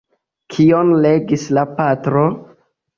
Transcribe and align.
Kion 0.55 0.89
legis 1.07 1.47
la 1.59 1.69
patro? 1.77 2.29